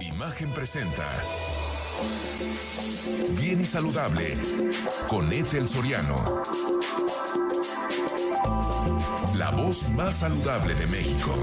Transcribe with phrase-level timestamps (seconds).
[0.00, 1.06] Imagen presenta.
[3.38, 4.34] Bien y saludable
[5.08, 6.42] con Ethel Soriano.
[9.36, 11.34] La voz más saludable de México.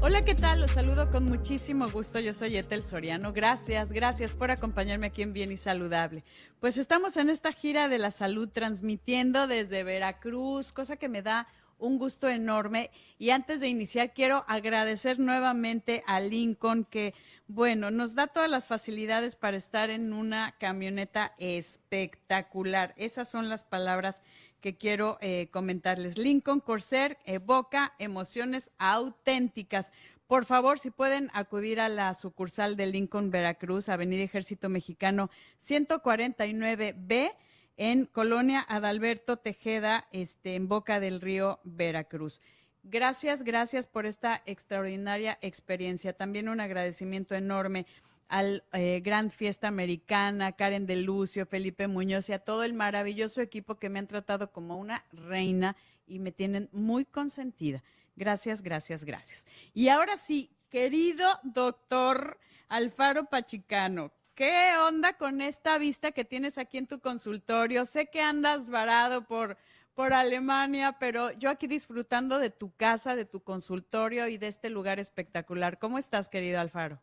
[0.00, 0.60] Hola, ¿qué tal?
[0.60, 2.20] Los saludo con muchísimo gusto.
[2.20, 3.32] Yo soy Etel Soriano.
[3.32, 6.24] Gracias, gracias por acompañarme aquí en Bien y Saludable.
[6.60, 11.48] Pues estamos en esta gira de la salud transmitiendo desde Veracruz, cosa que me da
[11.80, 12.90] un gusto enorme.
[13.18, 17.14] Y antes de iniciar, quiero agradecer nuevamente a Lincoln que,
[17.48, 22.94] bueno, nos da todas las facilidades para estar en una camioneta espectacular.
[22.96, 24.22] Esas son las palabras
[24.60, 26.18] que quiero eh, comentarles.
[26.18, 29.90] Lincoln Corsair evoca emociones auténticas.
[30.26, 37.32] Por favor, si pueden acudir a la sucursal de Lincoln Veracruz, Avenida Ejército Mexicano 149B
[37.80, 42.42] en Colonia Adalberto Tejeda, este, en Boca del Río, Veracruz.
[42.82, 46.12] Gracias, gracias por esta extraordinaria experiencia.
[46.12, 47.86] También un agradecimiento enorme
[48.28, 53.40] al eh, Gran Fiesta Americana, Karen de Lucio, Felipe Muñoz y a todo el maravilloso
[53.40, 55.74] equipo que me han tratado como una reina
[56.06, 57.82] y me tienen muy consentida.
[58.14, 59.46] Gracias, gracias, gracias.
[59.72, 66.78] Y ahora sí, querido doctor Alfaro Pachicano, ¿Qué onda con esta vista que tienes aquí
[66.78, 67.84] en tu consultorio?
[67.84, 69.58] Sé que andas varado por,
[69.94, 74.70] por Alemania, pero yo aquí disfrutando de tu casa, de tu consultorio y de este
[74.70, 75.78] lugar espectacular.
[75.78, 77.02] ¿Cómo estás, querido Alfaro?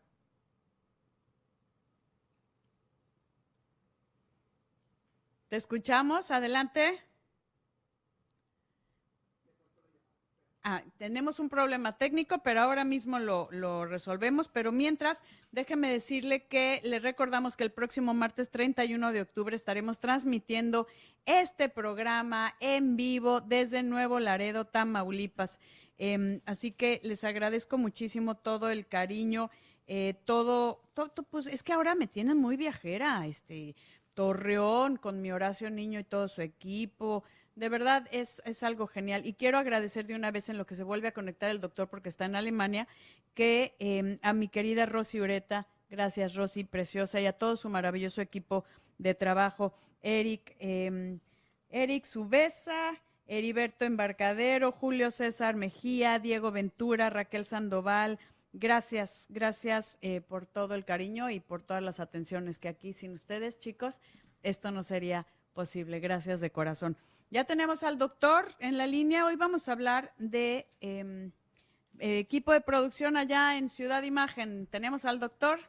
[5.48, 6.32] ¿Te escuchamos?
[6.32, 7.07] Adelante.
[10.70, 14.48] Ah, tenemos un problema técnico, pero ahora mismo lo, resolvemos.
[14.48, 19.98] Pero mientras, déjeme decirle que le recordamos que el próximo martes 31 de octubre estaremos
[19.98, 20.86] transmitiendo
[21.24, 25.58] este programa en vivo desde Nuevo Laredo, Tamaulipas.
[25.96, 29.50] Eh, así que les agradezco muchísimo todo el cariño,
[29.86, 33.74] eh, todo, todo, pues es que ahora me tienen muy viajera, este
[34.12, 37.24] Torreón con mi Horacio Niño y todo su equipo.
[37.58, 39.26] De verdad es, algo genial.
[39.26, 41.88] Y quiero agradecer de una vez en lo que se vuelve a conectar el doctor
[41.88, 42.86] porque está en Alemania,
[43.34, 48.20] que eh, a mi querida Rosy Ureta, gracias Rosy, preciosa, y a todo su maravilloso
[48.20, 48.64] equipo
[48.98, 51.18] de trabajo, Eric, eh,
[51.68, 52.94] Eric Subesa,
[53.26, 58.20] Heriberto Embarcadero, Julio César Mejía, Diego Ventura, Raquel Sandoval.
[58.52, 63.14] Gracias, gracias eh, por todo el cariño y por todas las atenciones que aquí sin
[63.14, 63.98] ustedes, chicos,
[64.44, 65.98] esto no sería posible.
[65.98, 66.96] Gracias de corazón.
[67.30, 69.26] Ya tenemos al doctor en la línea.
[69.26, 71.30] Hoy vamos a hablar de eh,
[71.98, 74.66] equipo de producción allá en Ciudad Imagen.
[74.66, 75.60] ¿Tenemos al doctor?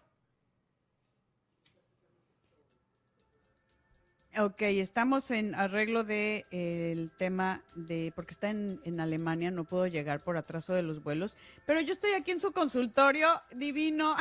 [4.37, 9.65] Ok, estamos en arreglo del de, eh, tema de, porque está en, en, Alemania, no
[9.65, 14.15] puedo llegar por atraso de los vuelos, pero yo estoy aquí en su consultorio divino,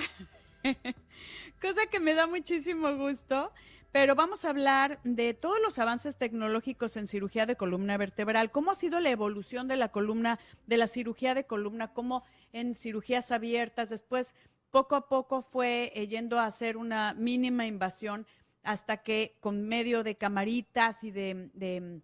[1.60, 3.52] cosa que me da muchísimo gusto.
[3.98, 8.70] Pero vamos a hablar de todos los avances tecnológicos en cirugía de columna vertebral, cómo
[8.70, 10.38] ha sido la evolución de la columna,
[10.68, 12.22] de la cirugía de columna, cómo
[12.52, 14.36] en cirugías abiertas, después
[14.70, 18.24] poco a poco fue eh, yendo a hacer una mínima invasión
[18.62, 22.00] hasta que con medio de camaritas y de,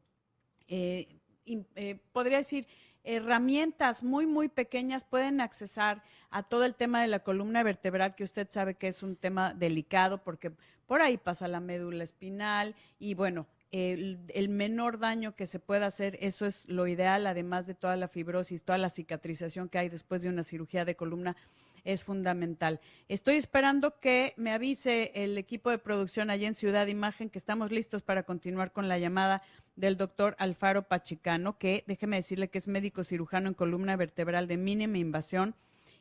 [0.67, 2.67] eh, eh, podría decir,
[3.05, 8.25] herramientas muy, muy pequeñas pueden accesar a todo el tema de la columna vertebral, que
[8.25, 10.51] usted sabe que es un tema delicado porque
[10.87, 16.17] por ahí pasa la médula espinal y bueno, el, menor daño que se pueda hacer,
[16.21, 20.23] eso es lo ideal, además de toda la fibrosis, toda la cicatrización que hay después
[20.23, 21.37] de una cirugía de columna
[21.85, 22.81] es fundamental.
[23.09, 27.71] Estoy esperando que me avise el equipo de producción allá en Ciudad Imagen que estamos
[27.71, 29.43] listos para continuar con la llamada
[29.77, 34.57] del doctor Alfaro Pachicano, que déjeme decirle que es médico cirujano en columna vertebral de
[34.57, 35.55] mínima invasión.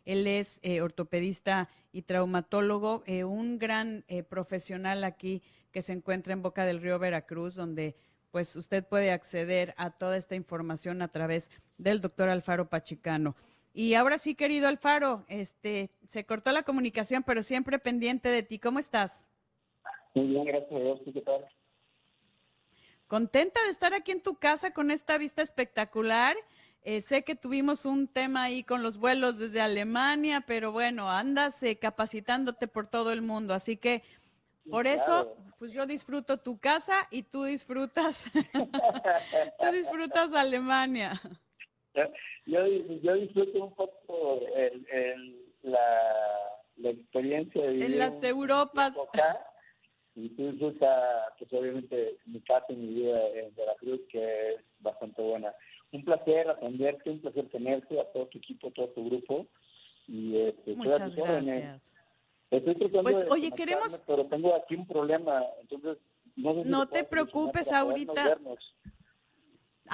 [0.05, 6.33] Él es eh, ortopedista y traumatólogo, eh, un gran eh, profesional aquí que se encuentra
[6.33, 7.95] en Boca del Río Veracruz, donde
[8.31, 13.35] pues usted puede acceder a toda esta información a través del doctor Alfaro Pachicano.
[13.73, 18.59] Y ahora sí, querido Alfaro, este, se cortó la comunicación, pero siempre pendiente de ti.
[18.59, 19.27] ¿Cómo estás?
[20.13, 21.01] Muy bien, gracias a Dios.
[21.11, 21.47] ¿Qué tal?
[23.07, 26.35] Contenta de estar aquí en tu casa con esta vista espectacular.
[26.83, 31.61] Eh, sé que tuvimos un tema ahí con los vuelos desde Alemania, pero bueno, andas
[31.63, 34.03] eh, capacitándote por todo el mundo, así que
[34.69, 38.25] por eso, pues yo disfruto tu casa y tú disfrutas,
[39.59, 41.21] tú disfrutas Alemania.
[42.45, 45.79] Yo, yo disfruto un poco el, el, la,
[46.77, 48.95] la experiencia de vivir en las Europas.
[48.97, 49.45] Acá,
[50.15, 55.21] y tú disfrutas, pues obviamente, mi casa y mi vida en Veracruz, que es bastante
[55.21, 55.53] buena.
[55.91, 59.47] Un placer atenderte, un placer tenerte, a todo tu equipo, todo tu grupo.
[60.07, 61.91] Y este, Muchas gracias.
[62.51, 64.03] Estoy tratando pues, de oye, queremos...
[64.05, 65.97] Pero tengo aquí un problema, entonces
[66.35, 68.37] no, sé si no te preocupes ahorita.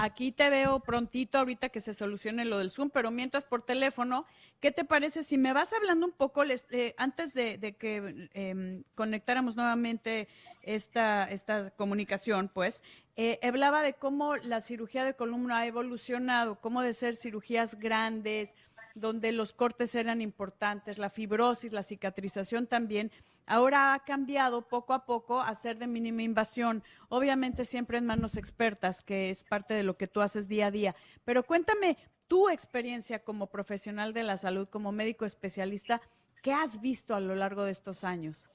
[0.01, 4.25] Aquí te veo prontito, ahorita que se solucione lo del Zoom, pero mientras por teléfono,
[4.62, 9.57] ¿qué te parece si me vas hablando un poco eh, antes de, que eh, conectáramos
[9.57, 10.30] nuevamente
[10.62, 12.48] esta, esta comunicación?
[12.48, 12.81] Pues
[13.18, 18.56] eh, hablaba de cómo la cirugía de columna ha evolucionado, cómo de ser cirugías grandes,
[19.00, 23.12] donde los cortes eran importantes, la fibrosis, la cicatrización también,
[23.46, 28.38] ahora ha cambiado poco a poco a ser de mínima invasión, obviamente siempre en manos
[28.38, 30.96] expertas, que es parte de lo que tú haces día a día.
[31.25, 31.98] Pero cuéntame
[32.28, 36.00] tu experiencia como profesional de la salud, como médico especialista,
[36.44, 38.50] ¿qué has visto a lo largo de estos años?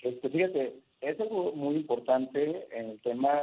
[0.00, 3.42] Este, fíjate, es algo muy importante en el tema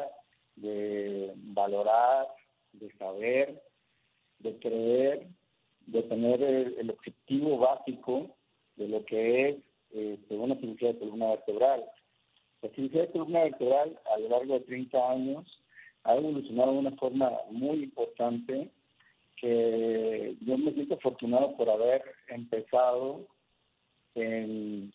[0.55, 2.27] de valorar,
[2.71, 3.61] de saber,
[4.39, 5.27] de creer
[5.87, 8.35] de tener el, objetivo básico
[8.75, 9.57] de lo que es
[9.91, 11.85] este, una cirugía de columna vertebral.
[12.61, 15.61] La cirugía de columna vertebral a lo largo de 30 años
[16.03, 18.69] ha evolucionado de una forma muy importante
[19.37, 23.27] que yo me siento afortunado por haber empezado
[24.15, 24.93] en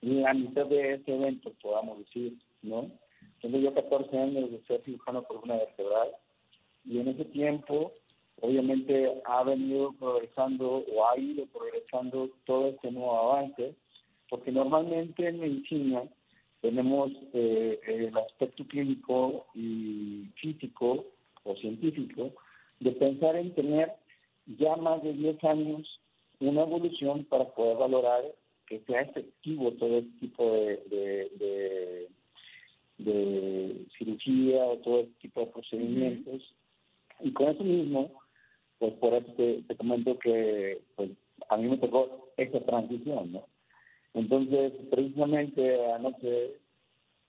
[0.00, 2.90] la mitad de este evento, podamos decir, ¿no?
[3.40, 6.10] Tengo yo 14 años de ser cirujano columna vertebral
[6.84, 7.92] y en ese tiempo
[8.40, 13.74] obviamente ha venido progresando o ha ido progresando todo este nuevo avance,
[14.28, 16.02] porque normalmente en medicina
[16.60, 21.06] tenemos eh, el aspecto clínico y físico
[21.44, 22.32] o científico
[22.80, 23.92] de pensar en tener
[24.58, 26.00] ya más de 10 años
[26.40, 28.22] una evolución para poder valorar
[28.66, 32.08] que sea efectivo todo este tipo de,
[32.98, 36.54] de, cirugía o todo este tipo de procedimientos.
[37.20, 38.17] Y con eso mismo,
[38.78, 41.10] pues por eso te, comento que pues
[41.48, 43.46] a mí me tocó esa transición, ¿no?
[44.14, 46.56] Entonces, precisamente anoche,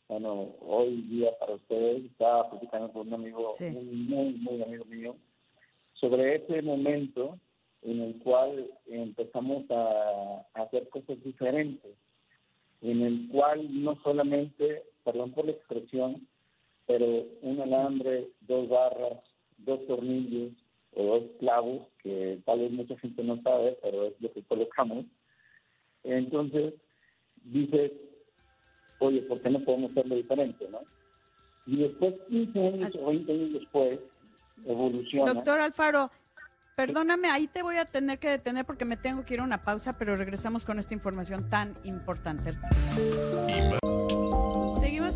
[0.08, 5.16] bueno, hoy día para ustedes, estaba platicando con un amigo, muy, muy amigo mío,
[5.94, 7.38] sobre ese momento
[7.82, 11.96] en el cual empezamos a, a, hacer cosas diferentes,
[12.82, 16.28] en el cual no solamente, perdón por la expresión,
[16.88, 17.06] pero
[17.42, 19.20] un alambre, dos barras,
[19.58, 20.54] dos tornillos,
[20.96, 25.06] o dos clavos que tal vez mucha gente no sabe, pero es lo que colocamos.
[26.04, 26.74] Entonces,
[27.44, 27.92] dices,
[29.00, 30.80] oye, ¿por qué no podemos hacerlo diferente, no?
[31.66, 34.00] Y después, 15 años o 20 años después,
[34.66, 35.34] evoluciona.
[35.34, 36.12] Doctor Alfaro,
[36.76, 39.62] perdóname, ahí te voy a tener que detener porque me tengo que ir a una
[39.62, 42.52] pausa, pero regresamos con esta información tan importante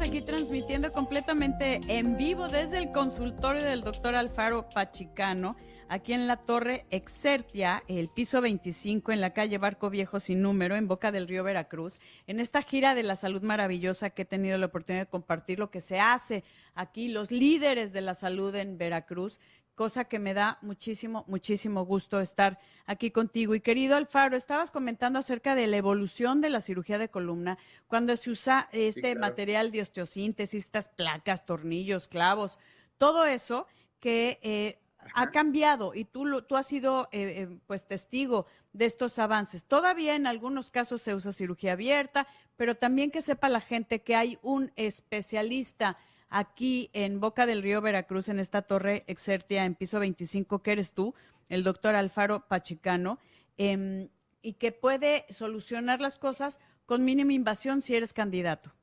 [0.01, 5.56] aquí transmitiendo completamente en vivo desde el consultorio del doctor Alfaro Pachicano,
[5.88, 10.75] aquí en la Torre Exertia, el piso 25 en la calle Barco Viejo sin número,
[10.75, 14.57] en Boca del Río Veracruz, en esta gira de la salud maravillosa que he tenido
[14.57, 16.44] la oportunidad de compartir lo que se hace
[16.74, 19.40] aquí, los líderes de la salud en Veracruz,
[19.75, 23.55] cosa que me da muchísimo, muchísimo gusto estar aquí contigo.
[23.55, 28.15] Y querido Alfaro, estabas comentando acerca de la evolución de la cirugía de columna, cuando
[28.15, 32.59] se usa este material de osteosíntesis, estas placas, tornillos, clavos,
[32.97, 33.67] todo eso
[33.99, 34.79] que eh,
[35.15, 39.65] ha cambiado y tú, tú has sido eh, eh, pues testigo de estos avances.
[39.65, 44.15] Todavía en algunos casos se usa cirugía abierta, pero también que sepa la gente que
[44.15, 45.97] hay un especialista
[46.33, 50.94] aquí en Boca del Río Veracruz, en esta torre Exertia, en piso 25, que eres
[50.94, 51.13] tú,
[51.47, 53.19] el doctor Alfaro Pachicano,
[53.57, 54.09] em,
[54.42, 58.73] y que puede solucionar las cosas con mínima invasión si eres candidato.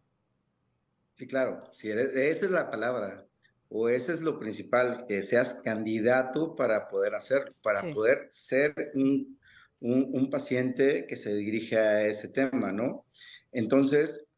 [1.17, 3.27] Sí, claro, si eres, esa es la palabra,
[3.69, 9.39] o eso es lo principal, que seas candidato para poder hacer, para poder ser un,
[9.81, 13.05] un, paciente que se dirige a ese tema, ¿no?
[13.53, 14.30] Entonces,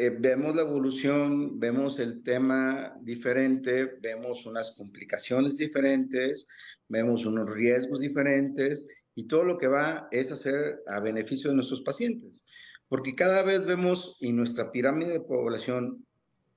[0.00, 6.46] eh, vemos la evolución, vemos el tema diferente, vemos unas complicaciones diferentes,
[6.86, 8.86] vemos unos riesgos diferentes
[9.16, 12.46] y todo lo que va es hacer a beneficio de nuestros pacientes.
[12.88, 16.06] Porque cada vez vemos en nuestra pirámide de población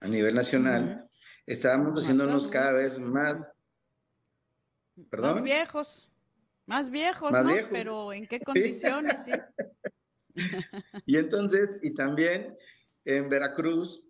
[0.01, 1.09] a nivel nacional,
[1.47, 3.37] estamos haciéndonos cada vez más...
[5.09, 5.31] ¿Perdón?
[5.31, 6.11] Más viejos,
[6.67, 7.51] más viejos, ¿no?
[7.71, 9.15] Pero ¿en qué condiciones?
[9.25, 9.31] sí.
[11.07, 12.55] y entonces, y también
[13.05, 14.03] en Veracruz,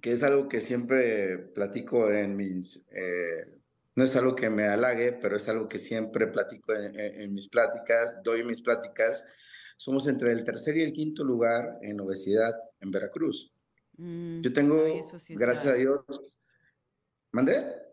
[0.00, 3.46] que es algo que siempre platico en mis, eh,
[3.94, 8.22] no es algo que me halague, pero es algo que siempre platico en, mis pláticas,
[8.22, 9.26] doy mis pláticas,
[9.76, 13.52] somos entre el tercer y el quinto lugar en obesidad en Veracruz.
[13.96, 14.84] Mm, Yo tengo,
[15.30, 16.04] gracias a Dios,
[17.32, 17.86] ¿mandé?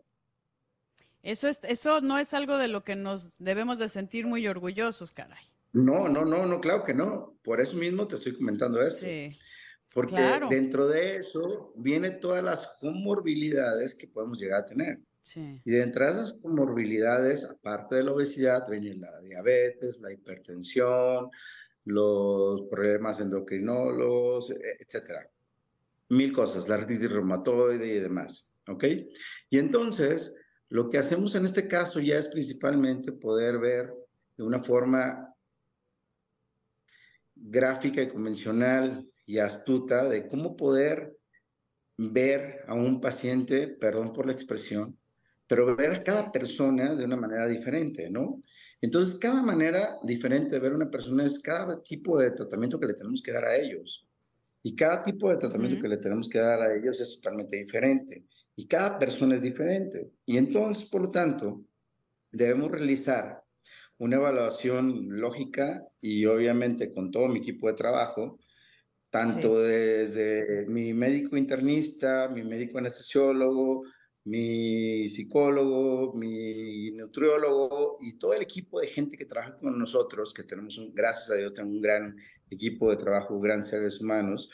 [1.22, 5.10] Eso, es, eso no es algo de lo que nos debemos de sentir muy orgullosos,
[5.10, 5.42] caray.
[5.72, 7.36] No, no, no, no, claro que no.
[7.42, 9.06] Por eso mismo te estoy comentando esto.
[9.06, 9.36] Sí.
[9.94, 15.00] Porque dentro de eso vienen todas las comorbilidades que podemos llegar a tener.
[15.22, 15.60] Sí.
[15.64, 21.30] Y dentro de esas comorbilidades, aparte de la obesidad, viene la diabetes, la hipertensión,
[21.84, 25.30] los problemas endocrinólogos, e, etcétera.
[26.08, 28.62] Mil cosas, la artritis reumatoide y demás.
[28.68, 28.84] ¿Ok?
[29.48, 30.36] Y entonces,
[30.68, 33.94] lo que hacemos en este caso ya es principalmente poder ver
[34.36, 35.32] de una forma
[37.36, 41.16] gráfica y convencional y astuta de cómo poder
[41.96, 44.98] ver a un paciente, perdón por la expresión,
[45.46, 48.42] pero ver a cada persona de una manera diferente, ¿no?
[48.80, 52.86] Entonces, cada manera diferente de ver a una persona es cada tipo de tratamiento que
[52.86, 54.06] le tenemos que dar a ellos.
[54.62, 58.24] Y cada tipo de tratamiento que le tenemos que dar a ellos es totalmente diferente.
[58.56, 60.10] Y cada persona es diferente.
[60.24, 61.64] Y entonces, por lo tanto,
[62.32, 63.42] debemos realizar
[63.98, 68.38] una evaluación lógica y obviamente con todo mi equipo de trabajo,
[69.14, 73.84] tanto desde mi médico internista, mi médico anestesiólogo,
[74.24, 80.42] mi psicólogo, mi nutriólogo y todo el equipo de gente que trabaja con nosotros, que
[80.42, 82.16] tenemos, un, gracias a Dios, un gran
[82.50, 84.50] equipo de trabajo, grandes seres humanos,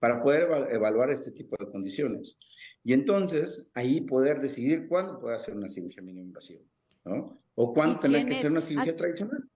[0.00, 2.40] para poder evaluar este tipo de condiciones.
[2.82, 6.64] Y entonces, ahí poder decidir cuándo puede hacer una cirugía mínima invasiva,
[7.04, 7.40] ¿no?
[7.54, 9.48] O cuándo tener que hacer una cirugía tradicional.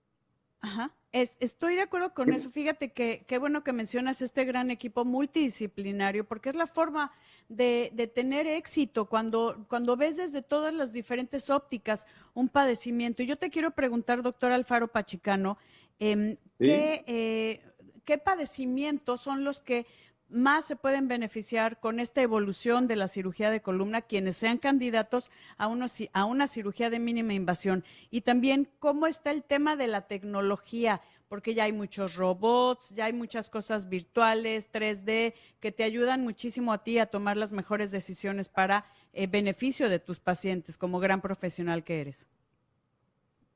[0.64, 0.90] Ajá.
[1.12, 2.50] estoy de acuerdo con eso.
[2.50, 7.12] Fíjate que qué bueno que mencionas este gran equipo multidisciplinario, porque es la forma
[7.50, 13.22] de, de, tener éxito cuando, cuando ves desde todas las diferentes ópticas un padecimiento.
[13.22, 15.58] Y yo te quiero preguntar, doctor Alfaro Pachicano,
[16.00, 17.62] eh, ¿qué, eh,
[18.06, 19.86] ¿qué padecimientos son los que
[20.34, 25.30] más se pueden beneficiar con esta evolución de la cirugía de columna quienes sean candidatos
[25.56, 25.72] a,
[26.12, 27.84] a una cirugía de mínima invasión.
[28.10, 33.06] Y también cómo está el tema de la tecnología, porque ya hay muchos robots, ya
[33.06, 37.90] hay muchas cosas virtuales, 3D, que te ayudan muchísimo a ti a tomar las mejores
[37.90, 42.28] decisiones para eh, beneficio de tus pacientes como gran profesional que eres.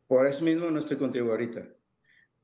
[0.07, 1.67] Por eso mismo no estoy contigo ahorita,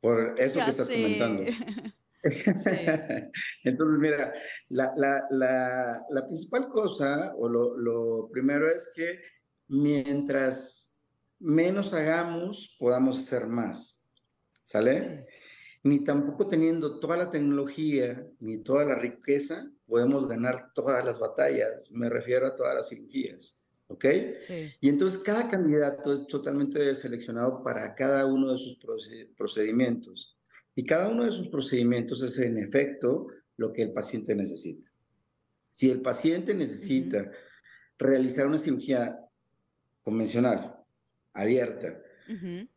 [0.00, 1.44] por eso que estás comentando.
[3.64, 4.32] Entonces, mira,
[4.70, 9.20] la, principal cosa, o lo, primero es que
[9.68, 10.98] mientras
[11.38, 14.08] menos hagamos, podamos hacer más.
[14.62, 15.26] ¿Sale?
[15.82, 21.90] Ni tampoco teniendo toda la tecnología, ni toda la riqueza, podemos ganar todas las batallas.
[21.90, 23.60] Me refiero a todas las cirugías.
[23.88, 24.06] ¿Ok?
[24.80, 28.78] Y entonces cada candidato es totalmente seleccionado para cada uno de sus
[29.36, 30.33] procedimientos.
[30.74, 34.90] Y cada uno de esos procedimientos es en efecto lo que el paciente necesita.
[35.72, 37.30] Si el paciente necesita
[37.98, 39.18] realizar una cirugía
[40.02, 40.76] convencional,
[41.32, 42.00] abierta,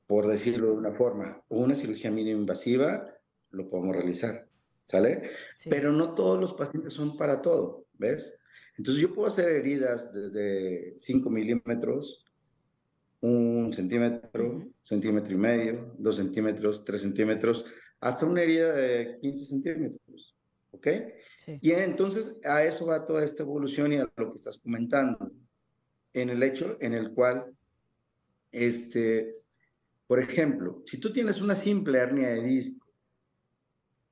[0.05, 3.13] por decirlo de una forma, o una cirugía mínima invasiva,
[3.51, 4.47] lo podemos realizar,
[4.85, 5.31] ¿sale?
[5.69, 8.43] Pero no todos los pacientes son para todo, ¿ves?
[8.77, 12.25] Entonces yo puedo hacer heridas desde 5 milímetros,
[13.21, 17.65] un centímetro, centímetro y medio, dos centímetros, tres centímetros,
[17.99, 20.35] hasta una herida de 15 centímetros.
[20.71, 20.87] ¿Ok?
[21.61, 25.31] Y entonces a eso va toda esta evolución y a lo que estás comentando,
[26.13, 27.55] en el hecho en el cual,
[28.51, 29.37] este,
[30.07, 32.87] por ejemplo, si tú tienes una simple hernia de disco,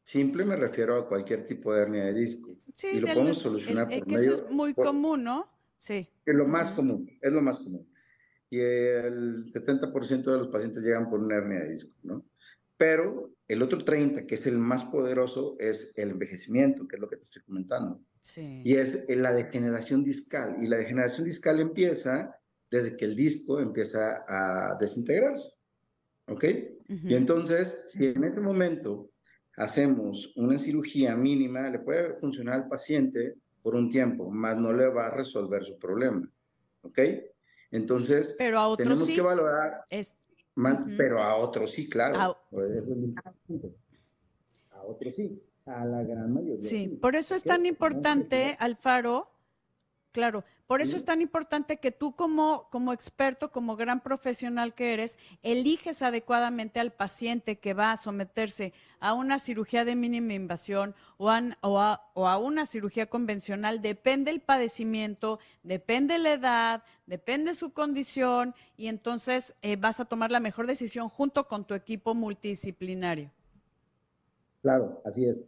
[0.03, 4.07] simple me refiero a cualquier tipo de hernia de disco, y lo podemos solucionar por
[4.07, 4.33] medio...
[4.33, 5.49] Eso es muy común, ¿no?
[5.77, 6.07] Sí.
[6.25, 7.87] Es lo más común, es lo más común.
[8.49, 12.25] Y el 70% de los pacientes llegan por una hernia de disco, ¿no?
[12.77, 17.09] Pero el otro 30, que es el más poderoso, es el envejecimiento, que es lo
[17.09, 18.01] que te estoy comentando.
[18.35, 20.57] Y es la degeneración discal.
[20.61, 22.35] Y la degeneración discal empieza
[22.71, 25.53] desde que el disco empieza a desintegrarse.
[26.27, 26.43] ¿Ok?
[26.87, 29.11] Y entonces, si en este momento
[29.57, 34.87] hacemos una cirugía mínima, le puede funcionar al paciente por un tiempo, más no le
[34.87, 36.27] va a resolver su problema.
[36.81, 36.99] ¿Ok?
[37.71, 39.85] Entonces, tenemos que valorar.
[39.89, 40.15] Es
[40.97, 42.37] pero a otros sí, claro.
[44.71, 46.63] A, otros sí, a la gran mayoría.
[46.63, 49.29] Sí, por eso es tan importante, Alfaro,
[50.15, 54.93] Claro, por eso es tan importante que tú como, como experto, como gran profesional que
[54.93, 60.95] eres, eliges adecuadamente al paciente que va a someterse a una cirugía de mínima invasión
[61.17, 63.81] o a, una cirugía convencional.
[63.81, 70.31] Depende el padecimiento, depende la edad, depende su condición y entonces eh, vas a tomar
[70.31, 73.31] la mejor decisión junto con tu equipo multidisciplinario.
[74.61, 75.43] Claro, así es.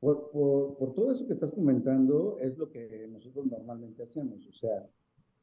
[0.00, 4.46] Por, por, todo eso que estás comentando, es lo que nosotros normalmente hacemos.
[4.46, 4.86] O sea,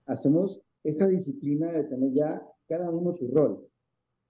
[0.06, 3.68] hacemos esa disciplina de tener ya cada uno su rol.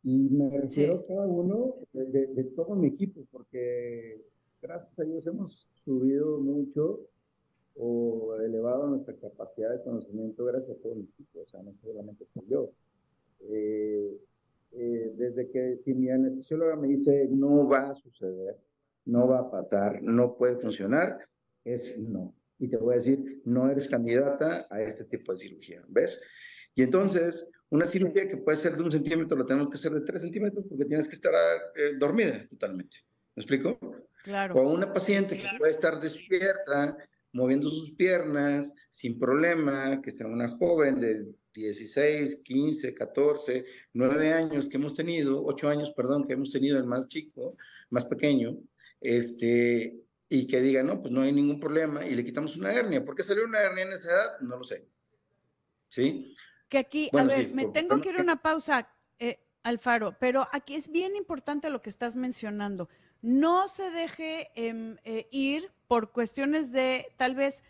[0.04, 4.24] Y me refiero a cada uno de, de, todo mi equipo, porque
[4.62, 7.08] gracias a Dios hemos subido mucho
[7.76, 12.26] o elevado nuestra capacidad de conocimiento gracias a todo el equipo, o sea, no solamente
[12.34, 12.72] por yo.
[13.42, 14.18] Eh,
[14.72, 18.58] eh, desde que si mi anestesióloga me dice no va a suceder,
[19.06, 21.18] no va a pasar, no puede funcionar,
[21.64, 22.36] es no.
[22.58, 26.22] Y te voy a decir, no eres candidata a este tipo de cirugía, ¿ves?
[26.74, 30.02] Y entonces, una cirugía que puede ser de un centímetro, la tenemos que hacer de
[30.02, 31.34] tres centímetros porque tienes que estar
[31.76, 32.98] eh, dormida totalmente.
[33.36, 33.78] ¿Me explico?
[34.24, 34.56] Claro.
[34.56, 36.98] O una paciente que puede estar despierta,
[37.34, 44.68] moviendo sus piernas sin problema, que sea una joven de 16, 15, 14, 9 años
[44.68, 47.58] que hemos tenido, 8 años, perdón, que hemos tenido el más chico,
[47.90, 48.58] más pequeño,
[49.02, 53.06] este, y que diga, no, pues no hay ningún problema y le quitamos una hernia.
[53.06, 54.40] ¿Por qué salió una hernia en esa edad?
[54.42, 54.88] No lo sé.
[55.90, 56.34] ¿Sí?
[56.70, 60.76] Que aquí, a ver, me tengo que ir a una pausa, eh, Alfaro, pero aquí
[60.76, 62.90] es bien importante lo que estás mencionando.
[63.22, 67.64] No se deje em, eh, ir por cuestiones de tal vez,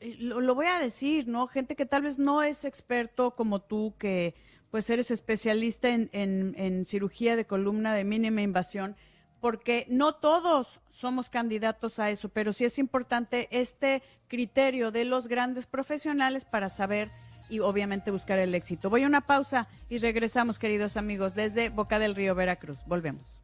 [0.00, 1.46] eh, lo, voy a decir, ¿no?
[1.46, 4.34] Gente que tal vez no es experto como tú, que
[4.70, 8.96] pues eres especialista en, en cirugía de columna de mínima invasión,
[9.40, 15.28] porque no todos somos candidatos a eso, pero sí es importante este criterio de los
[15.28, 17.10] grandes profesionales para saber
[17.48, 18.90] y obviamente buscar el éxito.
[18.90, 22.84] Voy a una pausa y regresamos, queridos amigos, desde Boca del Río, Veracruz.
[22.86, 23.42] Volvemos.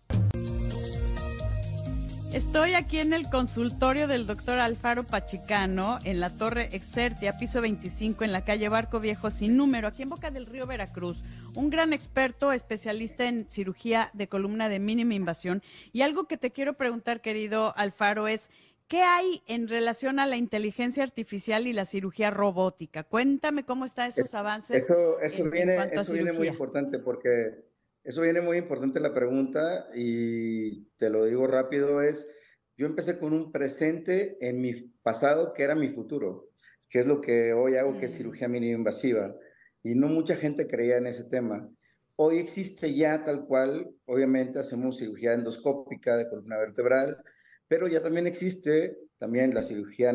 [2.35, 8.25] Estoy aquí en el consultorio del doctor Alfaro Pachicano, en la Torre Exertia, piso 25,
[8.25, 11.23] en la calle Barco Viejo sin número, aquí en Boca del Río, Veracruz.
[11.55, 15.63] Un gran experto, especialista en cirugía de columna de mínima invasión.
[15.93, 18.49] Y algo que te quiero preguntar, querido Alfaro, es,
[18.89, 23.05] ¿qué hay en relación a la inteligencia artificial y la cirugía robótica?
[23.05, 24.85] Cuéntame cómo están esos avances.
[24.85, 27.72] Eso, eso viene, eso viene muy importante porque
[28.05, 32.29] eso viene muy importante la pregunta y te lo digo rápido, es,
[32.77, 36.49] yo empecé con un presente en mi pasado que era mi futuro,
[36.89, 38.17] que es lo que hoy hago, que es mm.
[38.17, 39.35] cirugía mínima invasiva.
[39.83, 41.69] Y no mucha gente creía en ese tema.
[42.17, 47.23] Hoy existe ya tal cual, obviamente hacemos cirugía endoscópica de columna vertebral,
[47.69, 50.13] pero ya también existe también la cirugía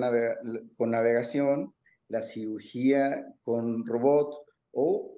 [0.76, 1.74] con navegación,
[2.10, 5.18] la cirugía con robot o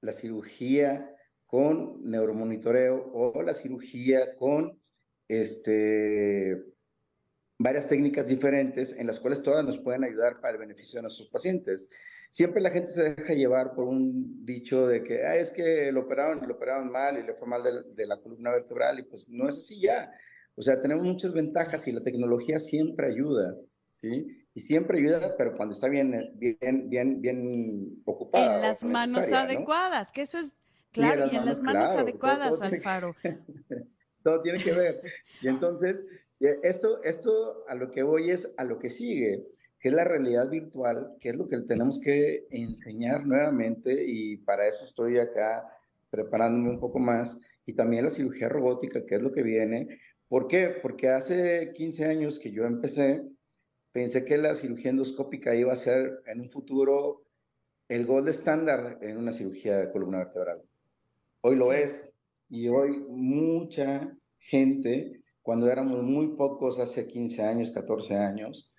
[0.00, 1.15] la cirugía
[1.46, 4.80] con neuromonitoreo o la cirugía con
[5.28, 6.64] este,
[7.58, 11.28] varias técnicas diferentes en las cuales todas nos pueden ayudar para el beneficio de nuestros
[11.28, 11.90] pacientes.
[12.30, 16.02] Siempre la gente se deja llevar por un dicho de que ah, es que lo
[16.02, 19.48] operaron, lo operaron mal y le fue mal de, la columna vertebral y pues no
[19.48, 20.10] es así ya.
[20.56, 23.54] O sea, tenemos muchas ventajas y la tecnología siempre ayuda,
[24.00, 24.26] ¿sí?
[24.54, 28.56] Y siempre ayuda, pero cuando está bien, bien, bien, bien ocupada.
[28.56, 30.50] En las manos adecuadas, que eso es
[30.96, 33.14] Claro, y, en las manos adecuadas, Alfaro.
[34.22, 35.02] todo tiene que ver.
[35.42, 36.04] Y entonces,
[36.40, 39.46] eh, esto, esto a lo que voy es a lo que sigue,
[39.78, 44.66] que es la realidad virtual, que es lo que tenemos que enseñar nuevamente y para
[44.66, 45.64] eso estoy acá
[46.10, 47.38] preparándome un poco más.
[47.66, 50.00] Y también la cirugía robótica, que es lo que viene.
[50.28, 50.70] ¿Por qué?
[50.82, 53.22] Porque hace 15 años que yo empecé,
[53.92, 57.26] pensé que la cirugía endoscópica iba a ser en un futuro
[57.88, 60.62] el gold estándar en una cirugía de columna vertebral.
[61.48, 62.12] Hoy lo es.
[62.48, 68.74] Y hoy mucha gente, cuando éramos muy pocos hace 15 años, 14 años,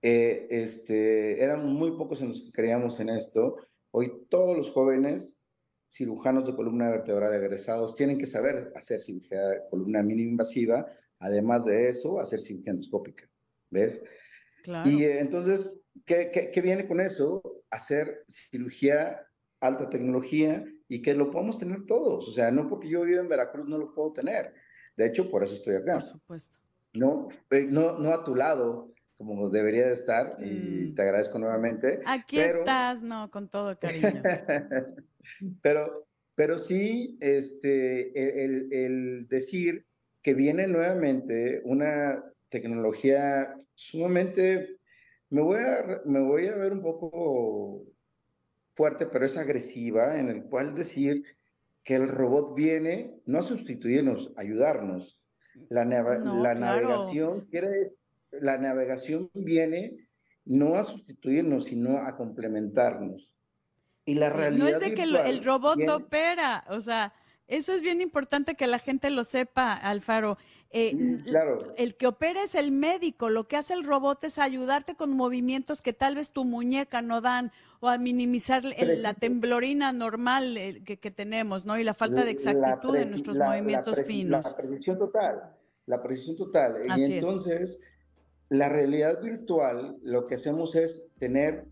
[0.00, 3.56] eh, este, éramos muy pocos en los que creíamos en esto.
[3.90, 5.50] Hoy todos los jóvenes
[5.90, 10.86] cirujanos de columna vertebral egresados tienen que saber hacer cirugía de columna mínima invasiva,
[11.18, 13.28] además de eso, hacer cirugía endoscópica.
[13.68, 14.02] ¿Ves?
[14.64, 14.88] Claro.
[14.88, 17.42] Y eh, entonces, ¿qué, ¿qué, qué, viene con eso?
[17.68, 19.26] Hacer cirugía
[19.60, 22.28] alta tecnología y que lo podemos tener todos.
[22.28, 24.54] O sea, no porque yo vivo en Veracruz no lo puedo tener.
[24.96, 25.94] De hecho, por eso estoy acá.
[25.94, 26.58] Por supuesto.
[26.94, 30.94] No, eh, no, no a tu lado, como debería de estar, y mm.
[30.94, 32.00] te agradezco nuevamente.
[32.06, 34.22] Aquí estás, no, con todo cariño.
[35.62, 39.86] pero, pero sí, este, el, el decir
[40.22, 44.78] que viene nuevamente una tecnología sumamente,
[45.30, 47.84] me voy a, me voy a ver un poco
[48.78, 51.24] fuerte, pero es agresiva, en el cual decir
[51.82, 55.20] que el robot viene no a sustituirnos, a ayudarnos.
[55.68, 57.94] La, la navegación quiere,
[58.30, 59.96] la navegación viene
[60.44, 63.34] no a sustituirnos, sino a complementarnos.
[64.04, 67.12] Y la realidad no es de que el, robot opera, o sea,
[67.48, 70.36] Eso es bien importante que la gente lo sepa, Alfaro.
[70.70, 71.72] Eh, claro.
[71.76, 73.30] El que opera es el médico.
[73.30, 77.22] Lo que hace el robot es ayudarte con movimientos que tal vez tu muñeca no
[77.22, 81.78] dan o a minimizar la temblorina normal que, tenemos, ¿no?
[81.78, 84.44] Y la falta de exactitud en nuestros movimientos finos.
[84.44, 85.56] La precisión total,
[85.86, 86.76] la precisión total.
[86.98, 87.82] y entonces,
[88.50, 91.64] la realidad virtual, lo que hacemos es tener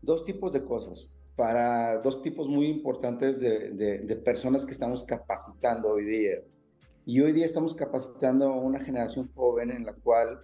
[0.00, 6.04] dos tipos de cosas para dos tipos muy importantes de, personas que estamos capacitando hoy
[6.04, 6.42] día.
[7.06, 10.40] Y hoy día estamos capacitando a una generación joven en la cual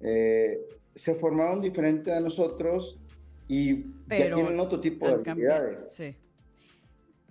[0.00, 0.58] eh,
[0.94, 2.98] se formaron diferente a nosotros
[3.48, 5.94] y ya tienen otro tipo de habilidades.
[5.94, 6.16] Sí.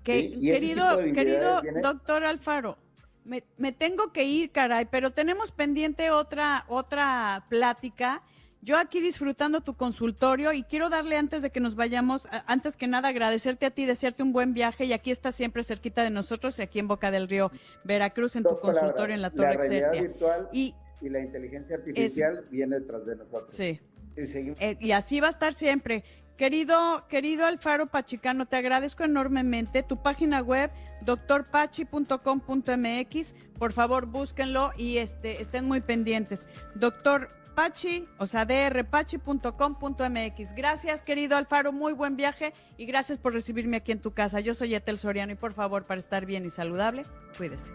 [0.03, 2.77] Querido, querido doctor Alfaro,
[3.23, 8.23] me, me, tengo que ir, caray, pero tenemos pendiente otra, otra plática
[8.61, 12.87] yo aquí disfrutando tu consultorio y quiero darle antes de que nos vayamos, antes que
[12.87, 16.59] nada agradecerte a ti, desearte un buen viaje y aquí estás siempre cerquita de nosotros,
[16.59, 17.51] aquí en Boca del Río,
[17.83, 22.79] Veracruz, en tu consultorio en la Torre la virtual y, y, la inteligencia artificial viene
[22.79, 23.53] detrás de nosotros.
[23.53, 23.79] Sí.
[24.15, 26.03] Y, eh, y así va a estar siempre.
[26.37, 29.83] Querido, querido Alfaro Pachicano, te agradezco enormemente.
[29.83, 36.47] Tu página web, doctorpachi.com.mx, por favor búsquenlo y este, estén muy pendientes.
[36.75, 40.55] Doctor Pachi, o sea, drpachi.com.mx.
[40.55, 44.39] Gracias, querido Alfaro, muy buen viaje y gracias por recibirme aquí en tu casa.
[44.39, 47.03] Yo soy Etel Soriano y por favor, para estar bien y saludable,
[47.37, 47.71] cuídese.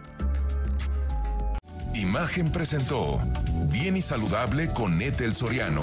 [1.94, 3.20] Imagen presentó
[3.70, 5.82] Bien y Saludable con Etel Soriano,